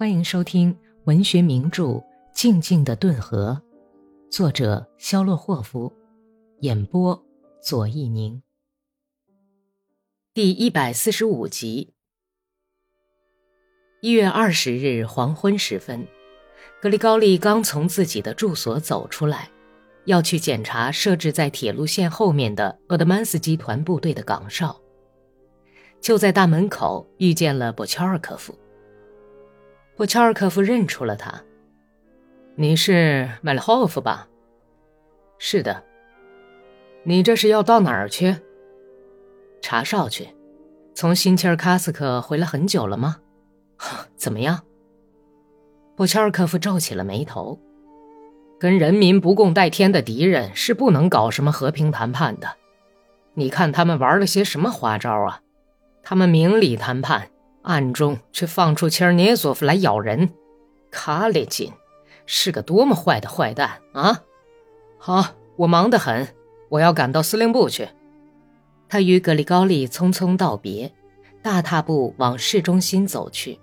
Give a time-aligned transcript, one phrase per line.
[0.00, 0.74] 欢迎收听
[1.04, 1.84] 文学名著
[2.32, 3.60] 《静静的顿河》，
[4.34, 5.92] 作者肖洛霍夫，
[6.60, 7.22] 演播
[7.62, 8.42] 左一宁。
[10.32, 11.92] 第一百四十五集。
[14.00, 16.08] 一月二十日黄昏时分，
[16.80, 19.50] 格里高利刚从自己的住所走出来，
[20.06, 24.80] 要去检查设置在铁路线后面的鄂德曼斯集团部队的岗哨。
[26.00, 28.58] 就在大门口遇见了波乔尔科夫。
[30.00, 31.42] 波乔尔科夫认出了他
[32.56, 34.26] ：“你是麦勒霍夫吧
[35.36, 35.84] ？”“是的。
[37.04, 38.34] ”“你这是要到哪儿去
[39.60, 40.26] ？”“查哨去。
[40.96, 43.18] ”“从新切尔卡斯克回来很久了吗
[44.16, 44.62] ？”“怎么样？”
[45.94, 47.60] 布乔尔科夫皱起了眉头
[48.58, 52.48] ：“跟人民不共戴天的敌人是不能搞什么和平谈判的。
[53.34, 55.42] 你看他们玩了些什么花招啊？”
[56.02, 57.28] 他们明里谈判，
[57.62, 60.30] 暗中却放出切尔涅佐夫来咬人。
[60.90, 61.72] 卡列金
[62.26, 64.22] 是个多么坏的坏蛋啊！
[64.98, 66.28] 好，我忙得很，
[66.68, 67.88] 我要赶到司令部去。
[68.88, 70.92] 他与格里高利匆匆道别，
[71.42, 73.58] 大踏步往市中心走去。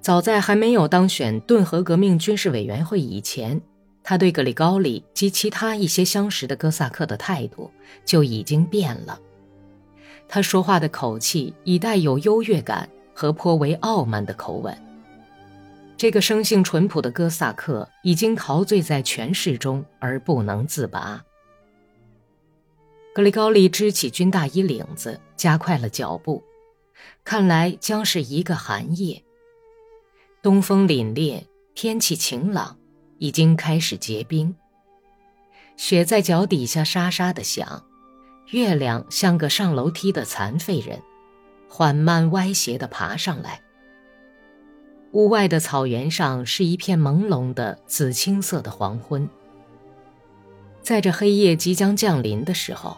[0.00, 3.60] 早在还没有当选顿河革命军事委员会以前，
[4.04, 7.70] 他对格里高利及其他一些相识的哥萨克的态度
[8.04, 9.18] 就已经变了。
[10.28, 14.76] 他说话的口气已带有优越感和颇为傲慢的口吻。
[15.96, 21.24] 这个生性淳朴的哥萨克已经陶醉在权势中而不能自拔。
[23.14, 26.44] 格里高利支起军大衣领子，加快了脚步。
[27.24, 29.24] 看来将是一个寒夜。
[30.40, 31.42] 东风凛冽，
[31.74, 32.78] 天气晴朗，
[33.18, 34.54] 已经开始结冰。
[35.76, 37.87] 雪在脚底下沙沙的响。
[38.50, 41.02] 月亮像个上楼梯的残废人，
[41.68, 43.60] 缓慢歪斜地爬上来。
[45.12, 49.28] 屋外的草原上是一片朦胧的紫青色的黄昏。
[50.80, 52.96] 在这黑夜即将降临的时候，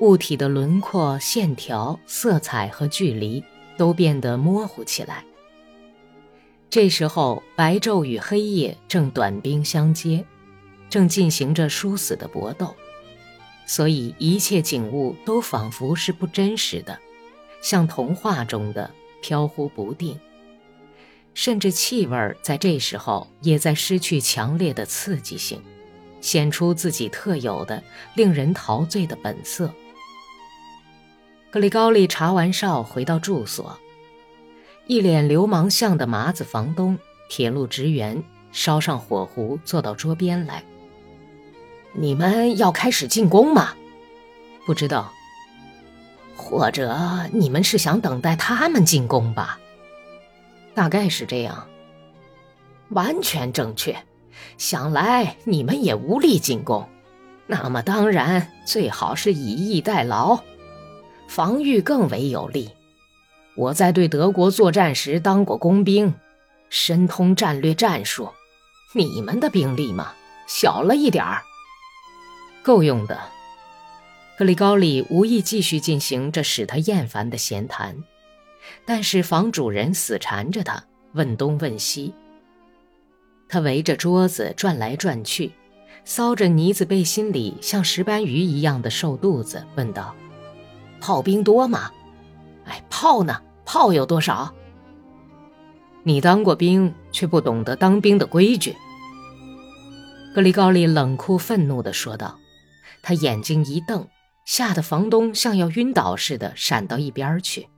[0.00, 3.44] 物体的轮廓、线条、色彩和距离
[3.76, 5.24] 都变得模糊起来。
[6.68, 10.24] 这时候，白昼与黑夜正短兵相接，
[10.90, 12.74] 正进行着殊死的搏斗。
[13.66, 16.98] 所以，一切景物都仿佛是不真实的，
[17.62, 18.90] 像童话中的
[19.22, 20.18] 飘忽不定。
[21.32, 25.60] 甚至气味在这时候也在失去强烈的刺激性，
[26.20, 27.82] 显出自己特有的
[28.14, 29.72] 令人陶醉的本色。
[31.50, 33.76] 格里高利查完哨回到住所，
[34.86, 36.98] 一脸流氓相的麻子房东、
[37.28, 40.62] 铁路职员烧上火壶，坐到桌边来。
[41.94, 43.74] 你们要开始进攻吗？
[44.66, 45.12] 不知道。
[46.36, 46.96] 或者
[47.32, 49.58] 你们是想等待他们进攻吧？
[50.74, 51.66] 大概是这样。
[52.90, 53.96] 完全正确。
[54.58, 56.88] 想来你们也无力进攻，
[57.46, 60.40] 那么当然最好是以逸待劳，
[61.28, 62.70] 防御更为有利。
[63.56, 66.12] 我在对德国作战时当过工兵，
[66.68, 68.28] 深通战略战术。
[68.92, 70.12] 你们的兵力嘛，
[70.46, 71.42] 小了一点儿。
[72.64, 73.16] 够用的。
[74.36, 77.94] 格里高利无意继续进行这使他厌烦的闲谈，
[78.84, 80.82] 但是房主人死缠着他，
[81.12, 82.12] 问东问西。
[83.48, 85.52] 他围着桌子转来转去，
[86.04, 90.12] 搔着呢子背心里像石斑鱼一样的瘦肚子，问道
[91.00, 91.92] ：“炮兵多吗？
[92.64, 93.40] 哎，炮呢？
[93.64, 94.52] 炮有多少？
[96.02, 98.74] 你当过兵，却不懂得当兵的规矩。”
[100.34, 102.36] 格里高利冷酷愤怒地说道。
[103.04, 104.08] 他眼睛一瞪，
[104.46, 107.68] 吓得房东像要晕倒似的闪到一边去。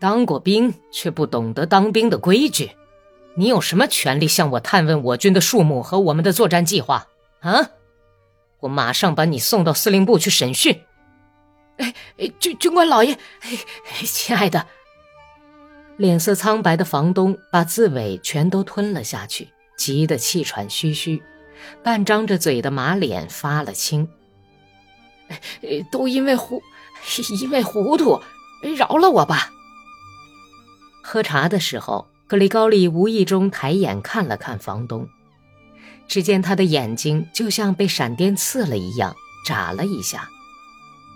[0.00, 2.70] 当过兵却不懂得当兵的规矩，
[3.36, 7.06] 你有什么权利向我探问我军的数目和我们的作战计划？
[7.40, 7.70] 啊！
[8.60, 10.80] 我马上把你送到司令部去审讯。
[11.76, 13.50] 哎哎，军军官老爷，哎，
[14.04, 14.66] 亲爱的。
[15.98, 21.22] 脸色苍白的房东把字尾全都吞了下去，急得气喘吁吁。
[21.82, 24.08] 半张着嘴的马脸发了青。
[25.90, 26.62] 都因为糊，
[27.40, 28.20] 因为糊涂，
[28.76, 29.50] 饶了我吧。
[31.02, 35.08] 喝茶的时候，格里高利无意中抬眼看了看房东，
[36.06, 39.14] 只见他的眼睛就像被闪电刺了一样，
[39.44, 40.28] 眨了一下。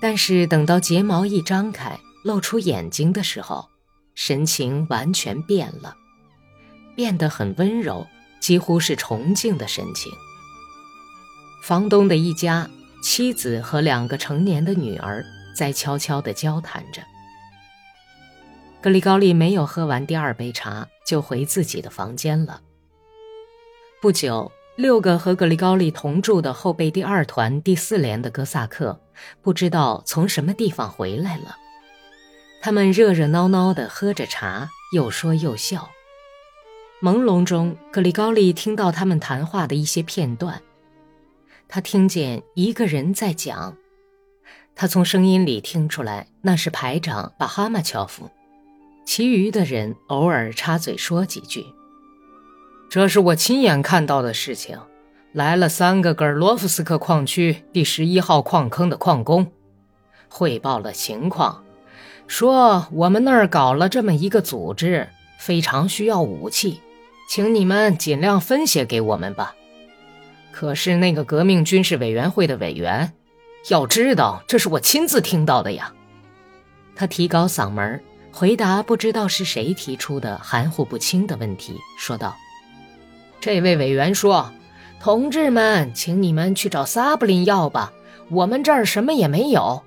[0.00, 3.68] 但是等到睫毛一张开，露出眼睛的时候，
[4.14, 5.96] 神情完全变了，
[6.94, 8.06] 变得很温柔，
[8.40, 10.12] 几乎是崇敬的神情。
[11.62, 12.68] 房东的一家，
[13.04, 15.24] 妻子和两个成年的女儿
[15.54, 17.00] 在悄悄地交谈着。
[18.80, 22.60] 格里高利没有喝完第二杯茶，就回自己的房间了。
[24.00, 29.00] 不久，六个和格里高利同住的后备第二团第四连的哥萨克，
[29.40, 31.56] 不知道从什么地方回来了。
[32.60, 35.88] 他们热热闹闹地喝着茶，又说又笑。
[37.00, 40.60] 朦胧中，格里高利听到他们谈话的一些片段。
[41.74, 43.78] 他听见一个人在讲，
[44.74, 48.28] 他从声音里听出来那是排长巴哈马乔夫。
[49.06, 51.64] 其余的人偶尔插嘴说几句。
[52.90, 54.78] 这是我亲眼看到的事情。
[55.32, 59.50] 来了三个格尔罗夫斯克矿区第十一号矿坑的矿工，
[60.28, 61.64] 汇报了情况，
[62.26, 65.08] 说我们那儿搞了这么一个组织，
[65.38, 66.82] 非常需要武器，
[67.30, 69.54] 请你们尽量分些给我们吧。
[70.52, 73.12] 可是那个革命军事委员会的委员，
[73.70, 75.92] 要知道这是我亲自听到的呀。
[76.94, 78.00] 他提高嗓门。
[78.34, 82.34] 回答不知道是谁提出的含糊不清的问题，说道
[83.40, 84.50] ：“这位委员说，
[84.98, 87.92] 同志们，请你们去找萨布林要吧，
[88.30, 89.82] 我们这儿什么也没有。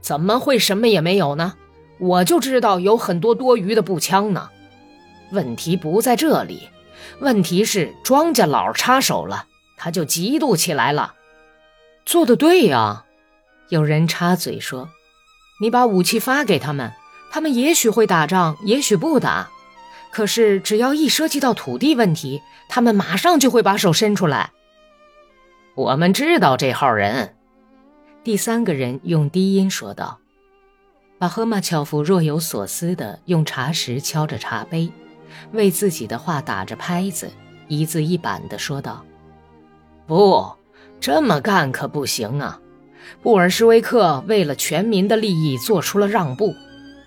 [0.00, 1.54] 怎么会什么也没有呢？
[2.00, 4.50] 我就知道有很多多余的步枪呢。
[5.30, 6.68] 问题不在这里，
[7.20, 9.46] 问题是庄稼佬插手了，
[9.80, 11.14] 他就嫉妒起来了。
[12.04, 13.06] 做的对呀，
[13.70, 14.90] 有人插嘴说
[15.62, 16.92] ：‘你把武器发给他们。’”
[17.32, 19.48] 他们也许会打仗，也许不打，
[20.10, 24.50] 可是只要一涉及到土地问题，他们马上就会把手伸出来。
[25.76, 27.36] 我们知道这号人。
[28.24, 30.18] 第三个人用低音说道。
[31.20, 34.90] 巴赫马乔夫若有所思地用茶匙敲着茶杯，
[35.52, 37.30] 为自己的话打着拍子，
[37.68, 39.04] 一字一板地说道
[40.10, 40.56] ：“不，
[40.98, 42.60] 这么干可不行啊！
[43.22, 46.52] 布尔什维克为了全民的利益做出了让步。”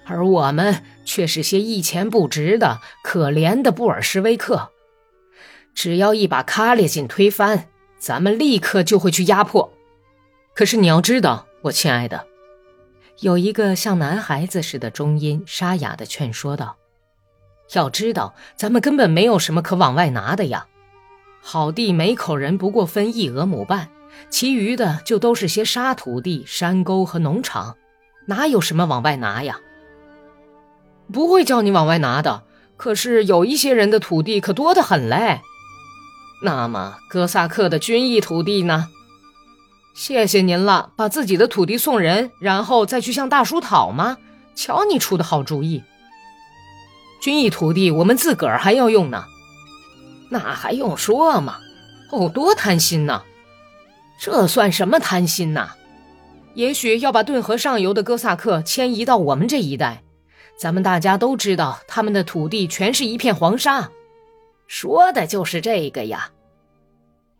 [0.08, 4.70] 而我们却是些一钱不值的可怜的布尔什维克。
[5.76, 7.68] 只要一把卡列金推翻，
[8.00, 9.74] 咱们立刻就会去压迫。
[10.56, 12.26] 可是你要知道，我亲爱的，
[13.20, 16.78] 有一个像男孩子似的中音沙哑的劝说道
[17.74, 20.68] ：“要知道，咱们根本没有什么可往外拿的呀。
[21.46, 23.90] 好地每口人不过分一俄亩半，
[24.30, 27.76] 其余的就都是些沙土地、山沟和农场，
[28.28, 29.60] 哪有什么往外拿呀？”
[31.12, 32.44] 不会叫你往外拿的，
[32.78, 35.42] 可是有一些人的土地可多得很嘞。
[36.42, 38.88] 那么哥萨克的军役土地呢？
[39.94, 44.18] 谢谢您了，把自己的土地送人，然后再去向大叔讨吗？
[44.56, 45.84] 瞧你出的好主意。
[47.22, 49.26] 军役土地我们自个儿还要用呢，
[50.34, 51.60] 那还用说吗？
[52.10, 53.22] 哦，多贪心呐！
[54.20, 55.70] 这算什么贪心呐？
[56.56, 60.02] 也许要把顿河上游的哥萨克迁移到我们这一带。
[60.58, 63.92] 咱们大家都知道，他们的土地全是一片黄沙，
[64.66, 66.32] 说的就是这个呀。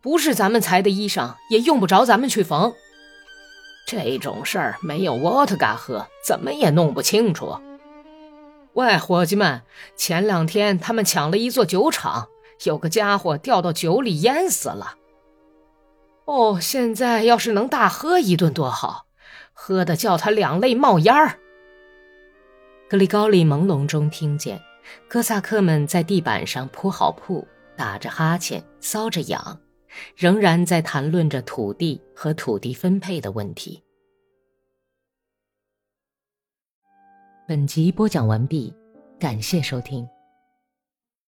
[0.00, 2.72] 不是咱们裁的衣裳，也用不着咱们去缝。
[3.88, 7.58] 这种事儿没有沃特嘎喝，怎么也弄不清楚。
[8.74, 9.62] 喂，伙计们，
[9.96, 12.28] 前两天他们抢了一座酒厂，
[12.64, 14.96] 有个家伙掉到酒里淹死了。
[16.26, 19.06] 哦，现在要是能大喝一顿多好，
[19.52, 21.38] 喝的叫他两肋冒烟儿。
[22.88, 24.60] 格里高利朦胧中听见，
[25.08, 29.60] 哥萨克们在地板上铺好铺，打着哈欠，搔着痒，
[30.16, 33.82] 仍然在谈论着土地和土地分配的问题。
[37.46, 38.72] 本集播讲完毕，
[39.18, 40.08] 感谢收听。